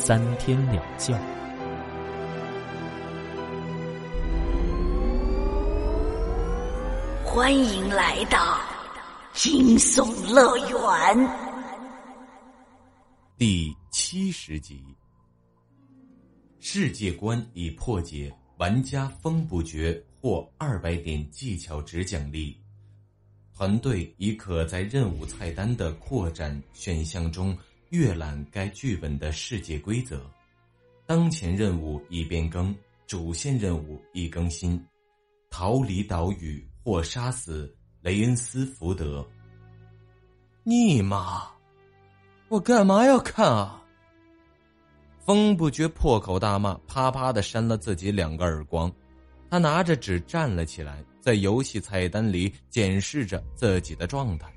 [0.00, 1.12] 三天两觉，
[7.24, 8.60] 欢迎来到
[9.34, 11.30] 惊悚乐园
[13.36, 14.80] 第七十集。
[16.60, 22.56] 世界观已破解，玩家风不绝获二百点技巧值奖励。
[23.52, 27.58] 团队已可在任务菜单的扩展选项中。
[27.90, 30.30] 阅览该剧本的世界规则，
[31.06, 32.74] 当前任务已变更，
[33.06, 34.78] 主线任务已更新，
[35.48, 39.26] 逃离岛屿或杀死雷恩斯福德。
[40.64, 41.48] 你妈！
[42.48, 43.82] 我干嘛要看啊？
[45.24, 48.92] 风不觉破口大骂，啪啪的扇了自己两个耳光。
[49.50, 54.52] 他拿着纸站了起来，在游戏菜单里检视着自己的状态。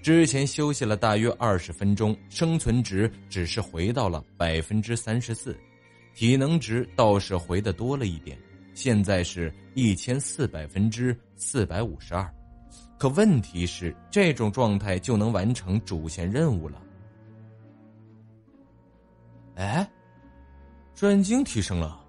[0.00, 5.58] 之前休息了大约二十分钟，生存值只是回到了百分之三十四，
[6.14, 8.38] 体能值倒是回的多了一点，
[8.74, 12.32] 现在是一千四百分之四百五十二。
[12.96, 16.82] 可问题是，这种状态就能完成主线任务了？
[19.56, 19.88] 哎，
[20.94, 22.00] 专精提升了。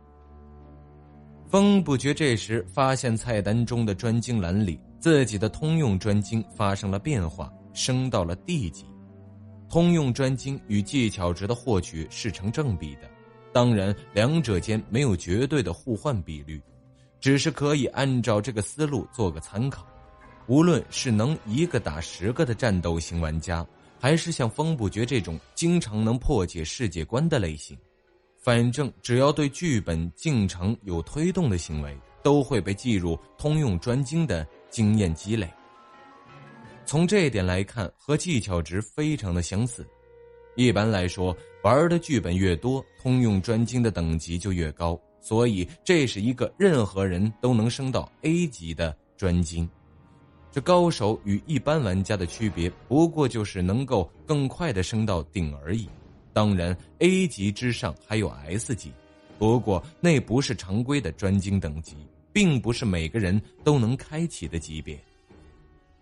[1.47, 7.51] 风不觉这时发现菜单中的专精栏里，自己的通用专精发生了变化。
[7.79, 8.83] 升到了 D 级，
[9.69, 13.09] 通用专精与技巧值的获取是成正比的，
[13.53, 16.61] 当然两者间没有绝对的互换比率，
[17.21, 19.87] 只是可以按照这个思路做个参考。
[20.47, 23.65] 无论是能一个打十个的战斗型玩家，
[23.97, 27.77] 还是像风不绝这种经常能破解世界观的类型，
[28.41, 35.49] 反正只要对剧本进程有推动的行为，都会被计入通用专精的经验积累。
[36.89, 39.85] 从这一点来看，和技巧值非常的相似。
[40.55, 49.69] 一般来说，玩的剧本越多，通用专精的等级就越高，所以这是一个任何人都能升到 A 级的专精。
[50.51, 55.87] 这高手与一般玩家的区别，不过就是能够更快的升到顶而已。
[56.33, 58.91] 当然，A 级之上还有 S 级，
[59.37, 61.95] 不过那不是常规的专精等级，
[62.33, 64.99] 并不是每个人都能开启的级别。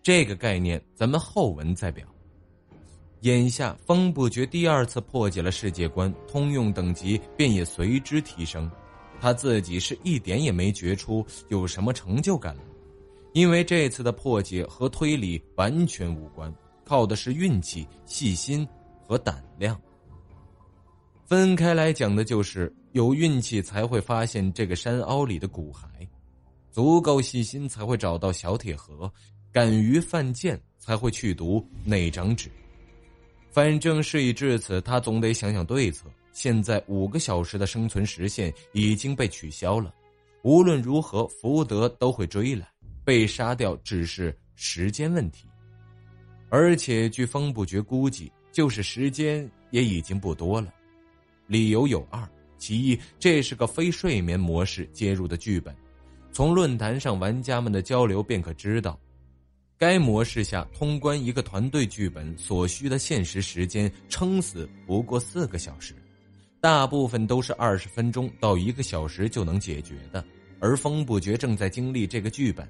[0.08, 2.08] 这个概念，咱们后文再表。
[3.24, 8.72] 眼下，风不觉第二次破解了世界观，通用等级便也随之提升。
[9.20, 12.56] 他自己是一点也没觉出有什么成就感，
[13.34, 18.66] 因为这次的破解和推理完全无关，靠的是运气、细心
[19.06, 19.78] 和胆量。
[21.26, 26.08] 分开来讲的就是有运气才会发现这个山凹里的骨骸，
[26.72, 29.12] 足够细心才会找到小铁盒。
[29.58, 32.48] 敢于犯贱，才会去读那张纸。
[33.50, 36.06] 反正事已至此，他总得想想对策。
[36.32, 39.92] 现在五个小时的生存时限已经被取消了，
[40.44, 42.68] 无论如何，福德都会追来，
[43.04, 45.48] 被杀掉只是时间问题。
[46.50, 50.72] 而且据风不绝估计，就是时间也已经不多了。
[51.48, 52.24] 理由有二：
[52.60, 55.76] 其一，这是个非睡眠模式接入的剧本，
[56.32, 58.96] 从论坛上玩家们的交流便可知道。
[59.80, 65.94] 该模式下通关一个团队剧本所需的现实时间，撑死不过四个小时，
[66.60, 70.26] 大部分都是二十分钟到一个小时就能解决的。
[70.60, 72.68] 而风不绝正在经历这个剧本，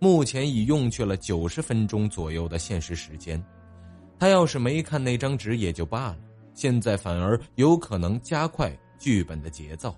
[0.00, 3.40] 目前已用去了九十分钟左右的现实时间。
[4.18, 6.18] 他要是没看那张纸也就罢了，
[6.54, 9.94] 现在反而有可能加快剧本的节奏。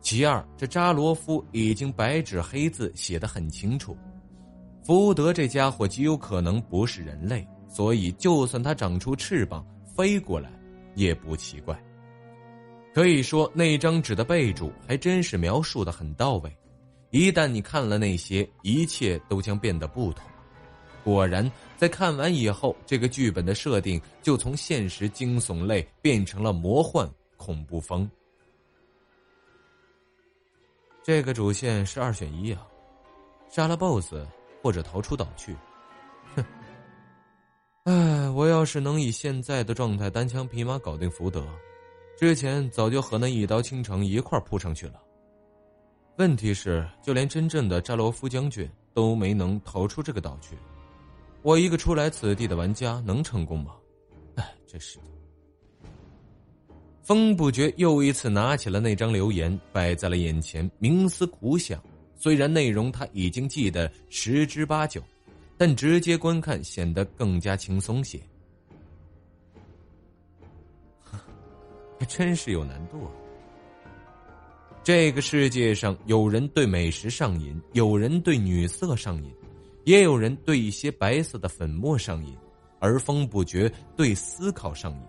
[0.00, 3.94] 其二，这扎罗夫已经白纸黑字写得很清楚。
[4.88, 9.62] 福德这家伙极有可能不是人类，所以就算他长出翅膀
[9.94, 10.50] 飞过来，
[10.94, 11.78] 也不奇怪。
[12.94, 16.50] 可以说那张纸的备注还真是描述的很到位。
[17.10, 20.24] 一旦你看了那些，一切都将变得不同。
[21.04, 27.06] 果然，在看完以后，这个剧本的设定就从现实惊悚类变成了魔幻
[27.36, 28.10] 恐怖风。
[31.02, 32.66] 这个主线是二选一啊，
[33.50, 34.14] 杀了 BOSS。
[34.62, 35.56] 或者逃出岛去，
[36.34, 36.44] 哼！
[37.84, 41.46] 哎，我要是能以现在的状态单枪匹马搞定福德，
[42.18, 45.00] 之前早就和那一刀倾城一块扑上去了。
[46.16, 50.56] 问题是，就连真正的扎罗夫将军都没能逃出这个岛去。
[51.42, 53.76] 我一个初来此地的玩家能成功吗？
[54.34, 55.04] 哎，真是的。
[57.02, 61.80] 风不觉又一次拿起了那张留言，摆在了眼前，冥思苦想。
[62.18, 65.00] 虽然内容他已经记得十之八九，
[65.56, 68.20] 但直接观看显得更加轻松些。
[71.98, 73.10] 还 真是有难度啊。
[74.82, 79.32] 这个世界上，有人对美食上瘾，有人对女色上瘾，
[79.84, 82.36] 也有人对一些白色的粉末上瘾，
[82.80, 85.00] 而风不觉对思考上瘾。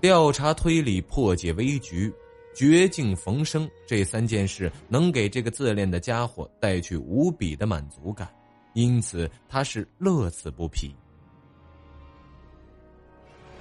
[0.00, 2.12] 调查推理、破解危局、
[2.54, 8.32] 绝境逢生这三件事，能给这个自恋的家伙带去无比的满足感，
[8.74, 10.94] 因此他是乐此不疲。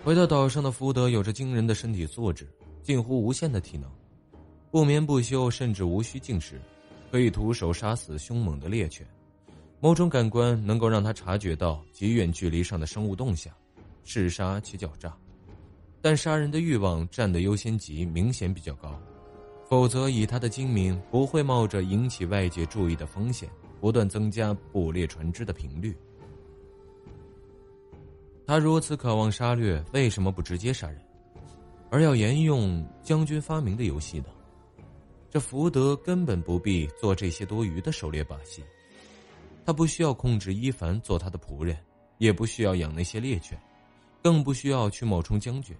[0.03, 2.47] 回到岛上的福德有着惊人的身体素质，
[2.83, 3.89] 近乎无限的体能，
[4.69, 6.61] 不眠不休，甚至无需进食，
[7.09, 9.07] 可以徒手杀死凶猛的猎犬。
[9.79, 13.53] 某种感官能够让他察觉到极远距离上的生物动向，
[14.03, 15.15] 嗜杀且狡诈。
[16.03, 18.99] 但杀人的欲望占的优先级明显比较高，
[19.69, 25.95] 否则以他的精明，不会冒着引起外界注意的风险，不断增加捕猎船只的频率。
[28.45, 30.99] 他如此渴望杀掠，为什么不直接杀人，
[31.89, 34.25] 而要沿用将军发明的游戏呢？
[35.29, 38.61] 这福德根本不必做这些多余的狩猎把戏，
[39.65, 41.77] 他不需要控制伊凡做他的仆人，
[42.17, 43.57] 也不需要养那些猎犬，
[44.21, 45.73] 更不需要去冒充将军，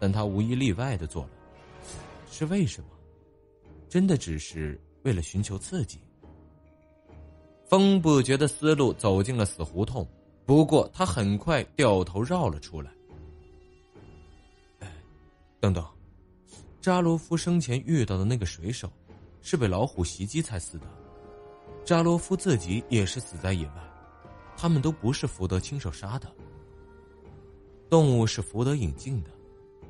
[0.00, 1.30] 但他无一例外的做了，
[2.30, 2.88] 是为什么？
[3.88, 6.00] 真的只是为了寻求刺激？
[7.66, 10.08] 风不觉的思路走进了死胡同。
[10.46, 12.90] 不过，他很快掉头绕了出来。
[15.60, 15.84] 等等，
[16.80, 18.90] 扎罗夫生前遇到的那个水手，
[19.42, 20.86] 是被老虎袭击才死的。
[21.84, 23.74] 扎罗夫自己也是死在野外，
[24.56, 26.26] 他们都不是福德亲手杀的。
[27.88, 29.30] 动物是福德引进的。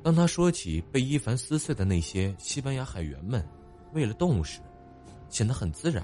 [0.03, 3.47] 当他说起被伊凡撕碎的那些西班牙海员们
[3.93, 4.59] 为了动物时，
[5.29, 6.03] 显得很自然；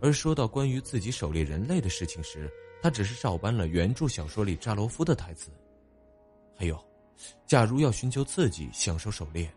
[0.00, 2.50] 而说到关于自己狩猎人类的事情时，
[2.82, 5.50] 他只是照搬了原著小说里扎罗夫的台词。
[6.56, 6.78] 还有，
[7.46, 9.48] 假如要寻求刺激、享受狩猎，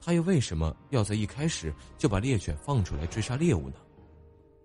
[0.00, 3.76] 他又为什么要在一开始就把猎犬放出来追杀猎物呢？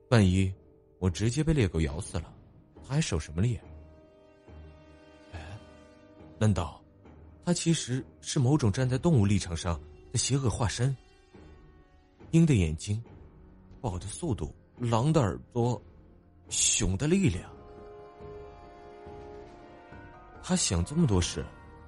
[0.10, 0.54] 万一
[1.00, 2.34] 我直接被猎狗咬死了，
[2.88, 3.62] 他还狩什么猎？
[5.32, 5.58] 哎，
[6.40, 6.83] 难道
[7.46, 9.80] 他其实是某种站在动物立场上
[10.12, 10.96] 的邪恶化身？
[12.32, 13.04] 鹰的眼睛，
[13.82, 15.82] 豹的速度，狼的耳朵，
[16.50, 17.50] 熊的力量。
[20.42, 21.46] 他想这么多事，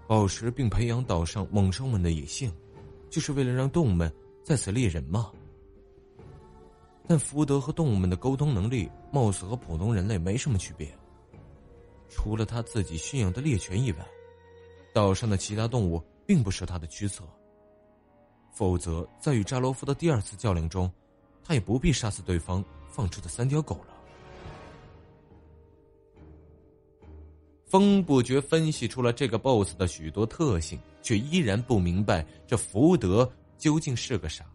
[0.08, 2.52] 保持并培养岛上猛兽们的野性，
[3.10, 4.14] 就是为了让动物们
[4.44, 5.32] 在此猎人吗？
[7.08, 10.92] 但福德和动物们的沟通能力，貌似和普通人类没什么区别。
[12.10, 14.08] 除了他自己驯养的猎犬以外，
[14.96, 17.26] 岛上的其他动物并不是他的驱策。
[18.54, 20.90] 否则，在与扎罗夫的第二次较量中，
[21.44, 23.94] 他也不必杀死对方放出的三条狗了。
[27.66, 34.46] 风不觉分析出了这个 BOSS 的许多特性，却依然不明白这福德究竟是个啥。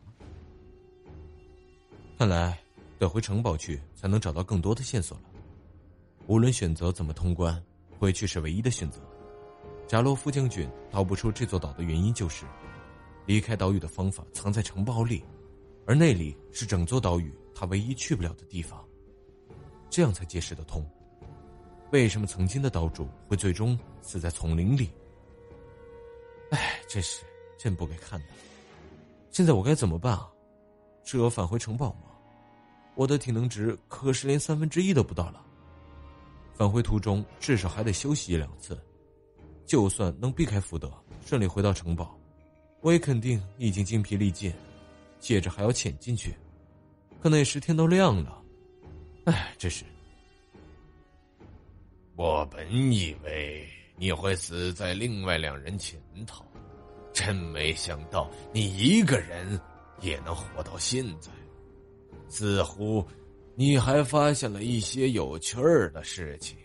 [2.16, 2.58] 看来
[2.98, 5.24] 得回城堡去才能找到更多的线索了。
[6.28, 7.62] 无论选择怎么通关，
[7.98, 9.02] 回去是唯一的选择。
[9.90, 12.46] 扎洛夫将军逃不出这座岛的原因就是，
[13.26, 15.24] 离开岛屿的方法藏在城堡里，
[15.84, 18.86] 而那里是整座岛屿他唯一去不了的地方。
[19.90, 20.88] 这样才解释得通。
[21.90, 24.92] 为什么曾经的岛主会最终死在丛林里？
[26.52, 27.24] 哎，真是
[27.58, 28.26] 真不该看的。
[29.32, 30.30] 现在我该怎么办啊？
[31.02, 32.12] 是要返回城堡吗？
[32.94, 35.44] 我的体能值可是连三分之一都不到了。
[36.54, 38.80] 返回途中至少还得休息一两次。
[39.70, 40.92] 就算能避开福德，
[41.24, 42.18] 顺利回到城堡，
[42.80, 44.52] 我也肯定已经精疲力尽。
[45.20, 46.34] 接着还要潜进去，
[47.22, 48.42] 可那时天都亮了。
[49.26, 49.84] 哎，真是。
[52.16, 56.44] 我本以为你会死在另外两人前头，
[57.12, 59.60] 真没想到你一个人
[60.00, 61.30] 也能活到现在。
[62.28, 63.06] 似乎
[63.54, 66.58] 你还发现了一些有趣儿的事情。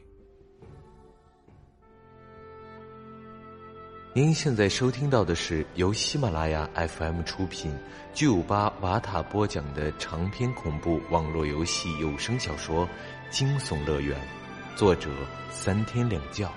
[4.17, 7.77] 您现在收听到的是由喜马拉雅 FM 出品、
[8.13, 12.88] 巨五八瓦塔播讲的长篇恐怖网络游戏有声小说
[13.29, 14.17] 《惊悚乐园》。
[14.77, 15.10] 作者
[15.51, 16.50] 三天两觉。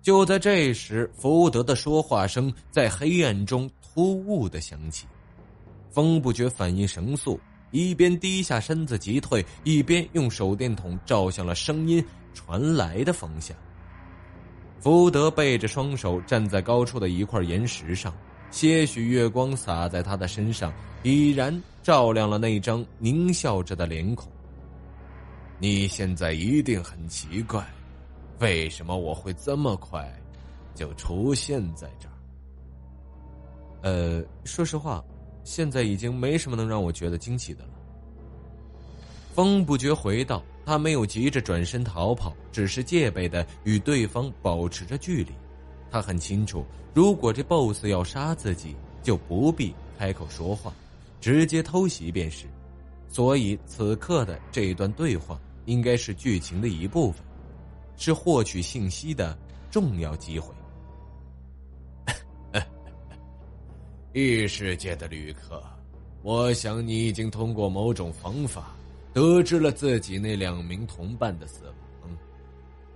[0.00, 5.06] 就在这时，福德的说话声在黑暗中突兀的响起。
[5.90, 7.38] 风不觉反应神速，
[7.74, 12.02] 一边低下身子急退，一边用手电筒照向了声音
[12.32, 13.56] 传来的方向。
[14.78, 18.14] 福德背着双手站在高处的一块岩石上，
[18.52, 24.30] 些许月光洒在他的身上，已然照亮了那张狞笑着的脸孔。
[25.58, 27.66] 你现在一定很奇怪。
[28.38, 30.08] 为什么我会这么快
[30.76, 32.14] 就出现在这儿？
[33.82, 35.02] 呃，说实话，
[35.44, 37.70] 现在已经没什么能让我觉得惊奇的了。
[39.32, 45.30] 风不觉回道：“他没有急着转身逃跑，只是戒备的与对方保持着距离。
[45.90, 50.72] 他很清楚，如果这 BOSS 要杀自己，就不必开口说话，
[51.20, 52.46] 直接偷袭便是。
[53.08, 57.22] 所以此刻的这一段对话，应该是剧情的一部分。”
[57.96, 59.38] 是获取信息的
[59.70, 60.52] 重要机会。
[64.14, 65.60] 异世界的旅客，
[66.22, 68.76] 我想你已经通过某种方法
[69.12, 71.64] 得知了自己那两名同伴的死
[72.00, 72.16] 亡。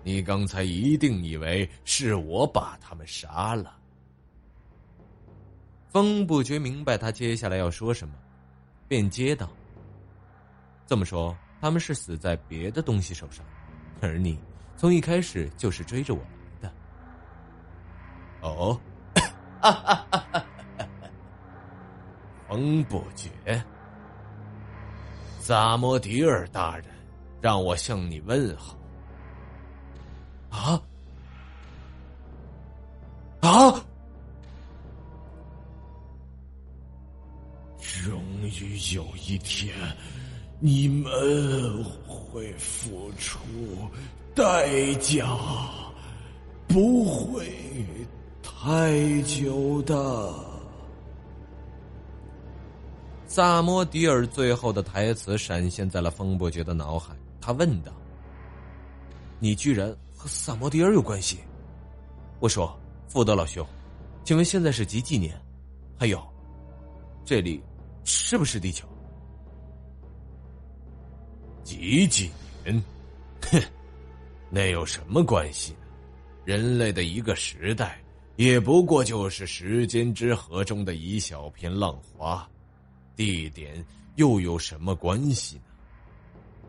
[0.05, 3.77] 你刚才一定以为是我把他们杀了。
[5.89, 8.15] 风不觉明白他接下来要说什么，
[8.87, 9.51] 便接道
[10.87, 13.45] ：“这么说，他们是死在别的东西手上，
[14.01, 14.39] 而你……”
[14.79, 16.73] 从一开始就是追着我来的。
[18.43, 18.81] 哦，
[19.61, 20.38] 哈哈哈哈！
[22.85, 23.63] 不绝，
[25.41, 26.87] 萨摩迪尔大人，
[27.41, 28.77] 让我向你问好。
[30.51, 30.83] 啊
[33.41, 33.85] 啊！
[37.79, 39.75] 终于有一天，
[40.59, 43.39] 你们会付出。
[44.35, 45.27] 代价
[46.69, 47.47] 不会
[48.43, 50.48] 太久的。
[53.39, 57.93] 萨摩迪尔最后的台词闪现在了风伯爵的脑海，他问道
[59.39, 61.39] ：“你居然和萨摩迪尔有关系？”
[62.43, 62.77] 我说
[63.07, 63.65] ：“福德老兄，
[64.25, 65.41] 请问现在是几几年？
[65.97, 66.21] 还有，
[67.25, 67.63] 这里
[68.03, 68.89] 是不是地球？
[71.63, 72.33] 几几
[72.65, 72.83] 年？
[73.43, 73.63] 哼！”
[74.51, 75.77] 那有什么关系？
[76.45, 78.03] 人类的一个时代，
[78.35, 82.45] 也不过就是时间之河中的一小片浪花，
[83.19, 83.85] 地点
[84.15, 85.63] 又有什么关系呢？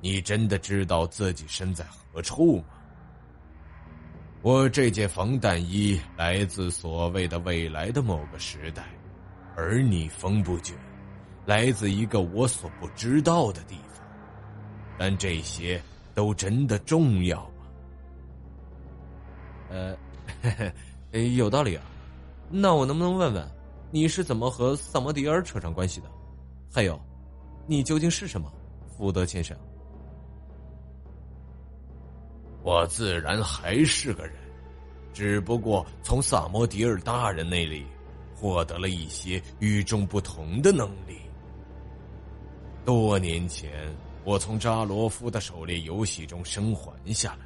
[0.01, 2.63] 你真的知道自己身在何处吗？
[4.41, 8.83] 我这件防弹衣来自所谓的未来的某个时代，
[9.55, 10.73] 而你风不绝，
[11.45, 14.03] 来自一个我所不知道的地方。
[14.97, 15.79] 但这些
[16.15, 17.67] 都真的重要吗？
[19.69, 19.95] 呃，
[21.35, 21.83] 有道理啊。
[22.49, 23.47] 那我能不能问问，
[23.91, 26.09] 你是怎么和萨摩迪尔扯上关系的？
[26.71, 26.99] 还有，
[27.65, 28.51] 你究竟是什么，
[28.95, 29.57] 福德先生？
[32.61, 34.35] 我自然还是个人，
[35.13, 37.85] 只不过从萨摩迪尔大人那里
[38.35, 41.17] 获得了一些与众不同的能力。
[42.85, 43.71] 多年前，
[44.23, 47.45] 我从扎罗夫的狩猎游戏中生还下来。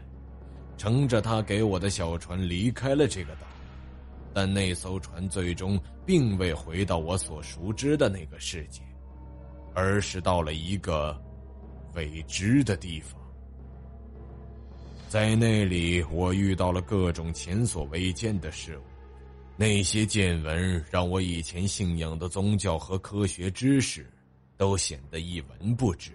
[0.75, 3.47] 乘着他给我的小船离开了这个岛，
[4.33, 8.81] 但那艘船最终并未回到我所熟知的那个世界，
[9.73, 11.19] 而是到了一个
[11.93, 13.19] 未知的地方。
[15.09, 18.81] 在那里，我遇到了各种前所未见的事物，
[19.55, 24.09] 那些见闻让我以前信仰的宗教和科学知识
[24.57, 26.11] 都显得一文不值。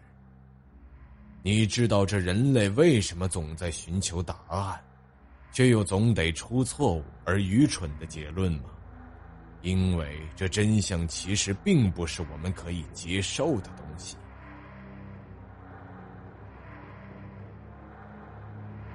[1.45, 4.85] 你知道这人类为什么总在寻求答案，
[5.53, 8.71] 却又总得出错误而愚蠢的结论吗？
[9.63, 14.17] 因为这真相其实并不是我们可以接受的东西。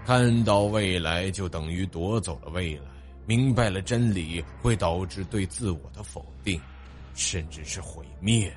[0.05, 2.83] 看到未来就等于夺走了未来，
[3.25, 6.59] 明白了真理会导致对自我的否定，
[7.13, 8.53] 甚至是毁灭。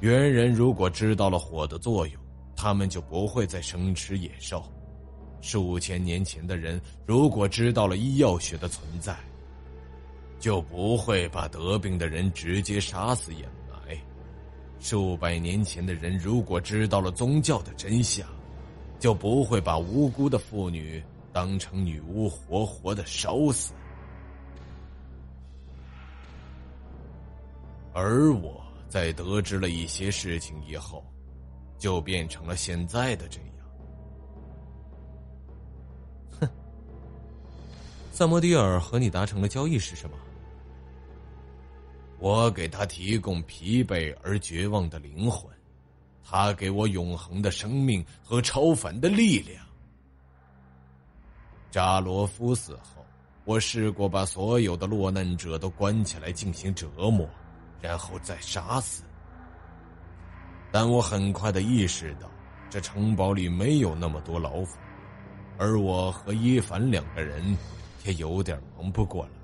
[0.00, 2.26] 猿人如果知道了火的作用。
[2.58, 4.64] 他们就不会再生吃野兽。
[5.42, 9.14] 数千年前的人如果知道了医药学的存在，
[10.38, 13.96] 就不会把得病的人直接杀死掩埋。
[14.78, 18.26] 数百年前的人如果知道了宗教的真相，
[18.98, 21.02] 就不会把无辜的妇女
[21.32, 23.72] 当成女巫活活的烧死。
[27.92, 31.04] 而我在得知了一些事情以后。
[31.78, 33.48] 就变成了现在的这样。
[36.40, 36.48] 哼，
[38.12, 40.16] 萨摩迪尔和你达成了交易是什么？
[42.18, 45.50] 我给他提供疲惫而绝望的灵魂，
[46.24, 49.64] 他给我永恒的生命和超凡的力量。
[51.70, 53.04] 扎罗夫死后，
[53.44, 57.28] 我试过把所有的落难者都关起来进行折磨，
[57.82, 59.02] 然后再杀死。
[60.72, 62.30] 但我很快的意识到，
[62.70, 64.78] 这城堡里没有那么多牢房，
[65.58, 67.56] 而我和伊凡两个人
[68.04, 69.35] 也有点忙不过来。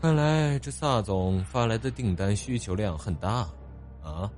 [0.00, 3.48] 看来这萨总发来的订单需求量很大，
[4.02, 4.30] 啊！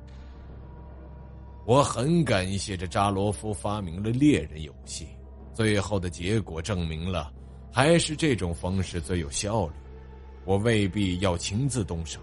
[1.67, 5.09] 我很感谢这扎罗夫发明了猎人游戏，
[5.53, 7.31] 最后的结果证明了，
[7.71, 9.75] 还是这种方式最有效率。
[10.47, 12.21] 我未必要亲自动手，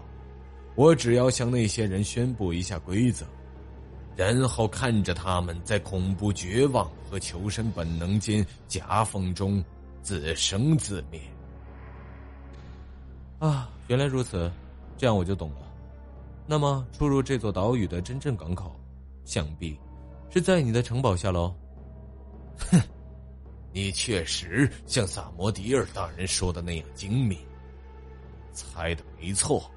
[0.74, 3.24] 我只要向那些人宣布一下规则，
[4.16, 9.62] 然后看着他们在恐怖、绝望和求生本能间夹缝中
[10.02, 11.20] 自生自灭。
[13.38, 14.50] 啊，原来如此，
[14.96, 15.58] 这样我就懂了。
[16.46, 18.74] 那么，出入这座岛屿的真正港口，
[19.24, 19.78] 想必
[20.30, 21.54] 是在你的城堡下喽。
[22.56, 22.80] 哼，
[23.72, 27.38] 你确实像萨摩迪尔大人说的那样精明，
[28.52, 29.70] 猜的没错。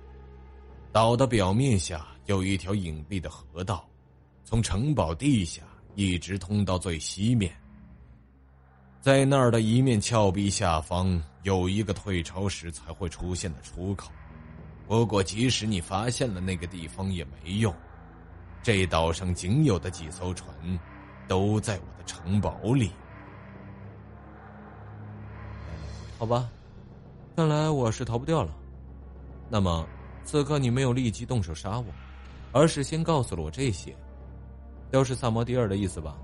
[0.91, 3.87] 岛的表面下有一条隐蔽的河道，
[4.45, 5.61] 从城堡地下
[5.95, 7.53] 一直通到最西面。
[9.01, 14.11] 在那儿的一面峭壁下方有一个退潮时才会出现的出口，
[14.87, 17.73] 不过即使你发现了那个地方也没用。
[18.61, 20.53] 这岛上仅有的几艘船，
[21.29, 22.91] 都在我的城堡里。
[26.17, 26.49] 好吧，
[27.37, 28.53] 看来我是逃不掉了。
[29.49, 29.87] 那么，
[30.25, 31.85] 此刻你没有立即动手杀我，
[32.51, 33.95] 而是先告诉了我这些，
[34.91, 36.17] 都是萨摩迪尔的意思吧？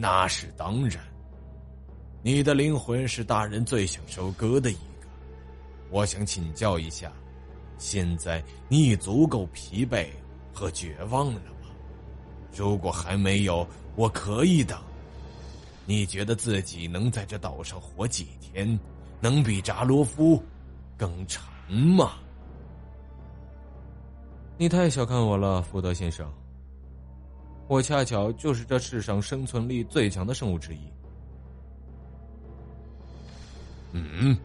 [0.00, 1.02] 那是当然。
[2.22, 5.08] 你的灵魂是大人最想收割的一个。
[5.90, 7.10] 我想请教一下，
[7.78, 10.06] 现在你已足够疲惫
[10.54, 11.68] 和绝望了吗？
[12.54, 14.78] 如果还没有，我可以等。
[15.84, 18.78] 你觉得自己能在这岛上活几天？
[19.20, 20.40] 能比扎罗夫
[20.96, 22.12] 更长吗？
[24.56, 26.32] 你太小看我了，福德先生。
[27.68, 30.80] 我恰巧就是这世上生存力最强的生物之一。
[33.92, 34.36] 嗯，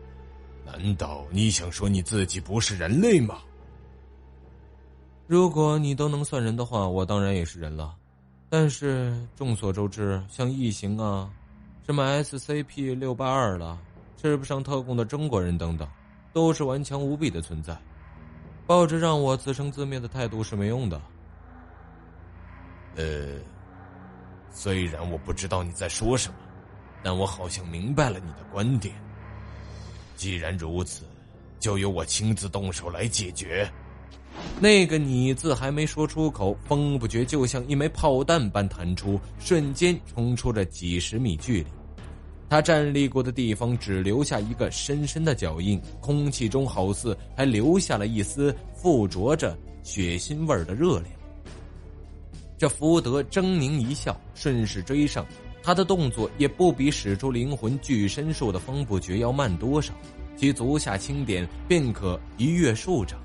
[0.65, 3.39] 难道你想说你自己不是人类吗？
[5.25, 7.95] 如果你都能算人的话，我当然也是人了。
[8.49, 11.31] 但是众所周知，像异形啊，
[11.85, 13.79] 什么 SCP 六八二了，
[14.17, 15.87] 吃不上特供的中国人等等，
[16.33, 17.75] 都是顽强无比的存在。
[18.67, 21.01] 抱着让我自生自灭的态度是没用的。
[22.95, 23.39] 呃，
[24.51, 26.35] 虽然我不知道你在说什么，
[27.03, 28.93] 但我好像明白了你的观点。
[30.15, 31.03] 既然如此，
[31.59, 33.69] 就由我亲自动手来解决。
[34.59, 41.67] 那个“你”字还没说出口，风不觉就像一枚炮弹般弹出，瞬间冲出了几十米距离。
[42.49, 51.11] 他站立过的地方只留下一个深深的脚印，空气中好似还留下了一丝附着着血腥味的热量。
[52.63, 55.25] 这福德狰狞一笑，顺势追上。
[55.61, 59.93] 他的动作也不比使出灵魂巨身术的风不绝要慢多少，
[60.37, 63.19] 其足下轻点便可一跃数丈。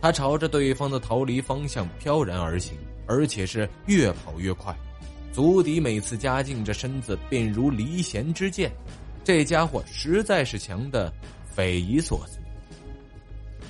[0.00, 4.76] 他朝着对方的逃离方向飘然而行，而且是越跑越快。
[5.32, 8.72] 足底每次加劲，这身子便如离弦之箭。
[9.22, 11.12] 这家伙实在是强的
[11.44, 12.40] 匪夷所思。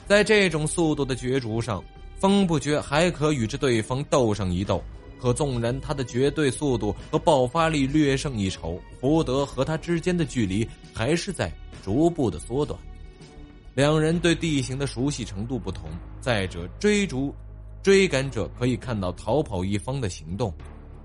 [0.09, 1.85] 在这种速度的角逐上，
[2.25, 4.83] 风不绝还可与之对方斗上一斗。
[5.21, 12.81] 可纵然他的绝对速度和爆发力略胜一筹，福德和他之间的距离还是在逐步的缩短。
[13.75, 17.35] 两人对地形的熟悉程度不同，再者追逐、
[17.83, 20.51] 追赶者可以看到逃跑一方的行动，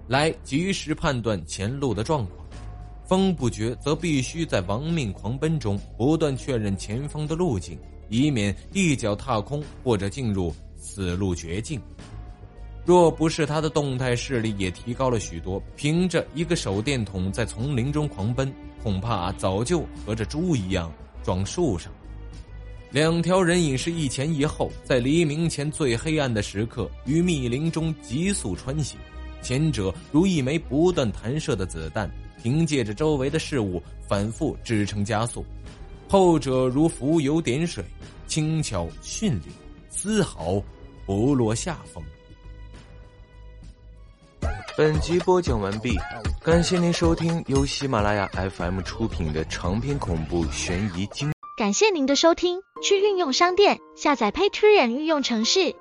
[0.07, 2.47] 来及时判断前路的状况。
[3.05, 7.77] 风不绝则必须在亡命狂奔中不断确认前方的路径，
[8.07, 11.79] 以免一脚踏空或者进入死路绝境。
[12.85, 20.91] 若不是他的动态视力也提高了许多，凭着一个手电筒在丛林中狂奔，恐怕早就和这猪一样
[21.23, 21.91] 撞树上。
[22.89, 28.97] 两条人影是一前一后，在黎明前最黑暗的时刻于密林中急速穿行。
[29.43, 32.09] 前者如一枚不断弹射的子弹，
[32.41, 35.43] 凭借着周围的事物反复支撑加速；
[36.07, 37.83] 后者如浮游点水，
[38.25, 39.43] 轻巧迅利，
[39.89, 40.61] 丝毫
[41.05, 42.03] 不落下风。
[44.77, 45.97] 本集播讲完毕，
[46.41, 51.31] 感谢您收听由喜马拉雅 FM 出品的长篇恐怖悬疑惊。
[51.57, 55.75] 感谢您的收听，去运用商店下载 Patreon 运用城市，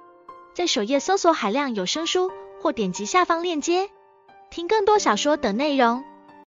[0.52, 3.88] 在首页搜索海量有声书，或点击下方链接
[4.50, 6.02] 听更多小说等内容。